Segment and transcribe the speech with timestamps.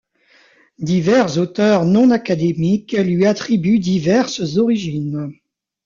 [0.79, 5.31] Divers auteurs non académiques lui attribuent diverses origines.